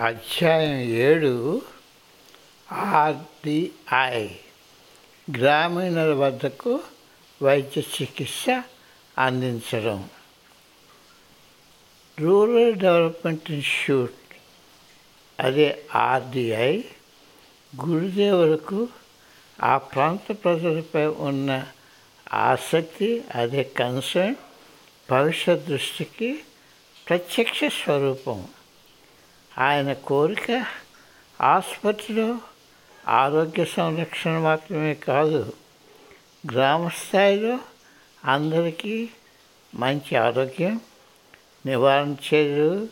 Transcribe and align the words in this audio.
అధ్యాయం 0.00 0.78
ఏడు 0.80 1.62
ఆర్డిఐ 2.72 4.28
గ్రామీణుల 5.38 6.14
వద్దకు 6.14 6.80
వైద్య 7.42 7.80
చికిత్స 7.80 8.62
అందించడం. 9.18 10.08
రూరల్ 12.20 12.74
డెవలప్మెంట్ 12.76 13.50
ఇన్స్టిట్యూట్ 13.50 14.34
అదే 15.40 15.84
ఆర్డిఐ 15.94 16.82
గురుదేవులకు 17.86 18.88
ఆ 19.62 19.78
ప్రాంత 19.78 20.32
ప్రజలపై 20.44 21.06
ఉన్న 21.06 21.66
ఆసక్తి 22.32 23.24
అదే 23.34 23.62
కన్సర్న్ 23.64 24.34
భవిష్యత్ 25.10 25.68
దృష్టికి 25.68 26.38
ప్రత్యక్ష 27.08 27.64
స్వరూపం. 27.64 28.48
ఆయన 29.60 29.92
కోరిక 29.92 30.66
ఆసుపత్రిలో 31.40 32.38
ఆరోగ్య 33.08 33.64
సంరక్షణ 33.64 34.38
మాత్రమే 34.38 34.94
కాదు 34.94 35.52
గ్రామ 36.52 36.88
స్థాయిలో 36.88 37.58
అందరికీ 38.24 39.08
మంచి 39.74 40.16
ఆరోగ్యం 40.16 40.80
నివారణ 41.66 42.12
చర్యలు 42.12 42.88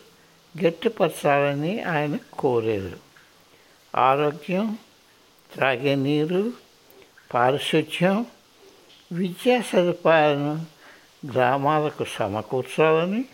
గట్టిపరచాలని 0.64 1.82
ఆయన 1.82 2.18
కోరారు. 2.38 2.98
ఆరోగ్యం 3.96 4.78
త్రాగే 5.54 5.94
నీరు 5.94 6.52
పారిశుధ్యం 7.34 8.26
విద్యా 9.12 9.62
సదుపాయాలను 9.62 10.66
గ్రామాలకు 11.32 12.04
సమకూర్చాలని 12.04 13.24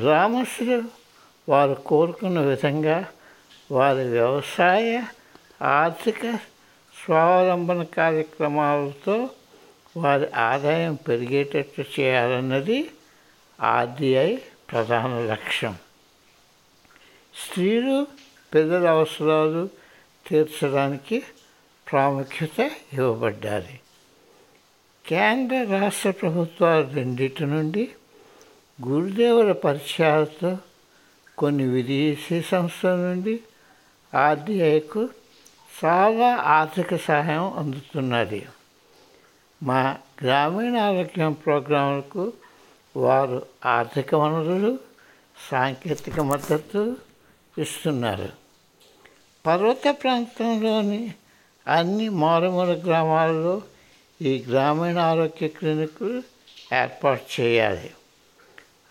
గ్రామస్తులు 0.00 1.05
వారు 1.48 1.74
కోరుకున్న 1.74 2.40
విధంగా 2.40 3.06
వారి 3.70 4.04
వ్యవసాయ 4.04 5.02
ఆర్థిక 5.62 6.38
స్వావలంబన 7.04 7.82
కార్యక్రమాలతో 7.82 9.30
వారి 9.96 10.32
ఆదాయం 10.32 10.94
పెరిగేటట్టు 10.94 12.00
చేయాలన్నది 12.00 12.90
ఆర్డిఐ 13.60 14.38
ప్రధాన 14.72 15.18
లక్ష్యం. 15.18 15.76
స్త్రీలు 17.34 18.06
పిల్లల 18.54 18.86
అవసరాలు 18.88 19.68
తీర్చడానికి 20.26 21.22
ప్రాముఖ్యత 21.92 22.70
ఇవ్వబడ్డాలి 22.92 23.80
కేంద్ర 25.06 25.78
రాష్ట్ర 25.80 26.10
ప్రభుత్వాలు 26.10 26.88
రెండింటి 26.94 27.46
నుండి 27.46 27.88
గురుదేవుల 28.88 29.52
పరిచయాలతో 29.52 30.58
కొన్ని 31.38 31.64
విదేశీ 31.64 32.42
సంస్థల 32.42 32.94
నుండి 32.94 33.40
ఆర్డీఐకు 34.14 35.08
చాలా 35.84 36.36
ఆర్థిక 36.36 36.96
సహాయం 36.96 37.52
అందుతున్నది. 37.52 38.46
మా 39.62 39.96
గ్రామీణ 40.22 40.76
ఆరోగ్యం 40.76 41.32
ప్రోగ్రాంలకు 41.32 42.32
వారు 42.96 43.46
ఆర్థిక 43.66 44.14
వనరులు 44.14 44.78
సాంకేతిక 45.50 46.20
మద్దతు 46.20 46.96
ఇస్తున్నారు. 47.58 48.28
పర్వత 49.46 49.96
ప్రాంతంలోని 50.02 51.14
అన్ని 51.68 52.08
మారుమూల 52.08 52.72
గ్రామాలలో 52.72 53.62
ఈ 54.22 54.44
గ్రామీణ 54.48 54.98
ఆరోగ్య 54.98 55.48
క్లినిక్లు 55.48 56.22
ఏర్పాటు 56.82 57.40
చేయాలి. 57.40 57.90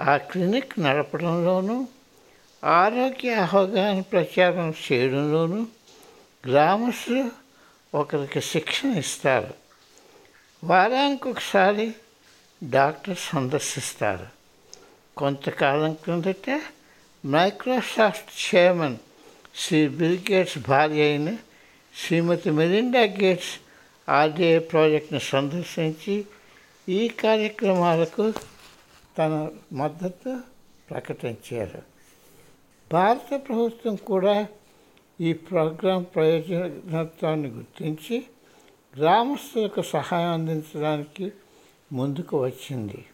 ఆ 0.02 0.18
క్లినిక్ 0.18 0.80
నడపడంలోనూ 0.80 1.88
ఆరోగ్య 2.64 3.34
అవగాహన 3.34 4.02
ప్రచారం 4.02 4.73
చేయడంలోనూ 4.92 5.67
గ్రామస్తులు 6.50 7.31
ఒకరికి 7.95 8.42
శిక్షణ 8.42 8.98
ఇస్తారు. 8.98 9.53
వారానికి 10.64 11.30
ఒకసారి 11.30 11.92
డాక్టర్ 12.64 13.17
సందర్శిస్తారు. 13.17 14.27
కొంతకాలం 15.17 15.93
క్రిందట 15.93 16.61
Microsoft 17.26 18.55
chairman 18.55 18.98
Shri 19.55 19.87
Bill 19.87 20.20
Gates 20.32 20.58
భార్య 20.58 21.02
అయిన 21.02 21.36
శ్రీమతి 21.95 22.49
మెలిండా 22.49 22.99
గేట్స్ 22.99 23.60
ఆర్డీఐ 24.10 24.60
ప్రాజెక్ట్ను 24.60 25.20
సందర్శించి 25.20 26.26
ఈ 26.89 27.08
కార్యక్రమాలకు 27.08 28.33
తన 29.17 29.49
మద్దతు 29.73 30.39
ప్రకటించారు. 30.89 31.95
భారత 32.92 33.48
ప్రభుత్వం 33.48 33.96
కూడా 33.96 34.48
ఈ 35.22 35.34
ప్రోగ్రాం 35.34 36.04
ప్రయోజనత్వాన్ని 36.04 37.50
గుర్తించి 37.50 38.26
గ్రామస్తులకు 38.98 39.82
సహాయం 39.82 40.32
అందించడానికి 40.32 41.32
ముందుకు 41.92 42.44
వచ్చింది. 42.44 43.06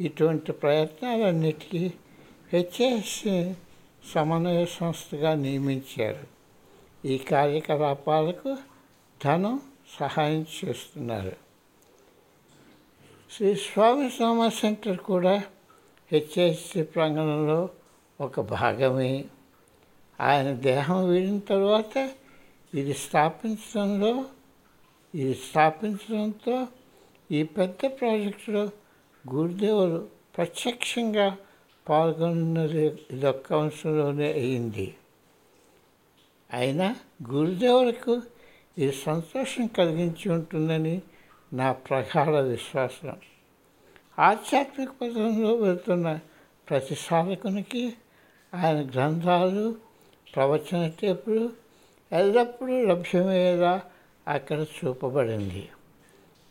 ఇటువంటి 0.00 0.52
ప్రయత్నాలన్నిటికీ 0.52 1.92
హెచ్ఎస్సి 2.52 3.54
సమన్వయ 4.12 4.64
సంస్థగా 4.64 5.34
నియమించారు. 5.34 6.26
ఈ 7.04 7.18
కార్యకలాపాలకు 7.18 8.56
ధనం 9.24 9.60
సహాయం 9.98 10.46
చేస్తున్నారు. 10.56 11.36
శ్రీ 13.30 13.54
స్వామి 13.54 14.10
సోమ 14.10 14.48
సెంటర్ 14.48 14.98
కూడా 14.98 15.42
హెచ్ఎస్సి 16.12 16.82
ప్రాంగణంలో 16.82 17.68
ఒక 18.20 18.40
భాగమే. 18.40 19.24
ఆయన 20.20 20.52
దేహం 20.52 21.08
వీడిన 21.08 21.38
తర్వాత 21.38 22.10
ఇది 22.74 22.94
స్థాపించడంలో 22.94 24.24
ఇది 25.14 25.34
స్థాపించడంతో 25.34 26.66
ఈ 27.32 27.42
పెద్ద 27.42 27.86
ప్రాజెక్టులో 27.86 28.70
గురుదేవులు 29.34 30.08
ప్రత్యక్షంగా 30.36 31.36
పాల్గొన్నది 31.88 32.98
ఇదొక్క 33.10 33.52
అంశంలోనే 33.52 34.32
అయింది. 34.32 34.96
అయినా 36.52 36.96
గురుదేవులకు 37.30 38.22
ఇది 38.78 38.92
సంతోషం 38.92 39.66
కలిగించి 39.66 40.32
ఉంటుందని 40.32 41.02
నా 41.52 41.72
ప్రగాఢ 41.72 42.28
విశ్వాసం. 42.28 43.16
ఆధ్యాత్మిక 44.18 44.88
పదంలో 45.02 45.54
వెళ్తున్న 45.54 46.18
ప్రతి 46.70 46.94
సాధకునికి 46.94 47.94
ఆయన 48.54 48.90
గ్రంథాలు 48.90 49.76
ప్రవచన 50.34 50.90
టేపులు 51.00 51.52
ఎల్లప్పుడూ 52.12 52.84
లభ్యమయ్యేలా 52.86 53.82
అక్కడ 54.28 54.60
చూపబడింది. 54.60 55.68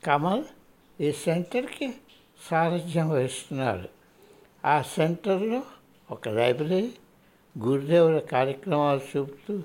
కమల్ 0.05 0.43
ఈ 1.01 1.11
సెంటర్కి 1.11 1.93
సారథ్యం 2.51 3.09
వహిస్తున్నారు 3.09 3.89
ఆ 4.65 4.81
సెంటర్లో 4.81 5.63
ఒక 6.11 6.29
లైబ్రరీ 6.29 6.93
గురుదేవుల 7.59 8.19
కార్యక్రమాలు 8.19 9.01
చూపుతూ 9.17 9.63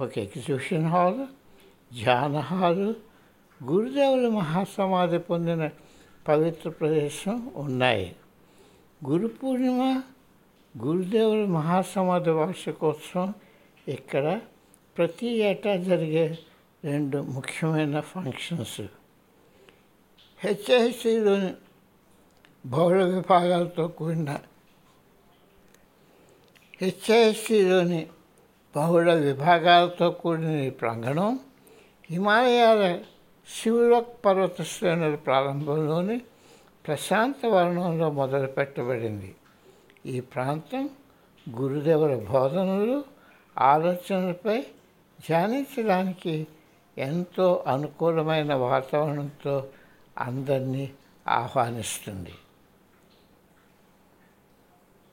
ఒక 0.00 0.18
ఎగ్జిబిషన్ 0.18 0.86
హాల్ 0.86 1.26
ధ్యాన 1.94 2.36
హాలు 2.36 2.94
గురుదేవుల 3.64 4.28
మహాసమాధి 4.28 5.18
పొందిన 5.18 5.70
పవిత్ర 6.28 6.70
ప్రదేశం 6.70 7.52
ఉన్నాయి. 7.56 8.16
గురు 9.04 9.26
పూర్ణిమ 9.26 10.02
గురుదేవుల 10.74 11.44
మహాసమాధి 11.46 12.30
వార్షికోత్సవం 12.30 13.34
ఇక్కడ 13.88 14.40
ప్రతి 14.96 15.28
ఏటా 15.28 15.76
జరిగే 15.76 16.38
రెండు 16.84 17.18
ముఖ్యమైన 17.18 18.00
ఫంక్షన్స్ 18.00 18.80
హెచ్ఐసిలోని 20.40 21.50
బహుళ 22.66 23.04
విభాగాలతో 23.04 23.88
కూడిన 23.88 24.30
హెచ్ఐసిలోని 26.80 28.06
బహుళ 28.74 29.12
విభాగాలతో 29.12 30.10
కూడిన 30.10 30.50
ఈ 30.66 30.70
ప్రాంగణం 30.70 31.38
హిమాలయాల 32.10 32.82
శివలోక్ 33.48 34.24
పర్వత 34.24 34.62
శ్రేణుల 34.62 35.14
ప్రారంభంలోని 35.14 36.18
ప్రశాంత 36.84 37.46
వర్ణంలో 37.46 38.10
మొదలుపెట్టబడింది. 38.10 39.30
ఈ 40.06 40.20
ప్రాంతం 40.20 40.90
గురుదేవుల 41.50 42.14
బోధనలు 42.30 43.04
ఆలోచనలపై 43.58 44.60
ధ్యానించడానికి 45.28 46.46
ఎంతో 46.98 47.64
అనుకూలమైన 47.66 48.54
వాతావరణంతో 48.54 49.66
అందరినీ 50.18 50.92
ఆహ్వానిస్తుంది. 51.28 52.32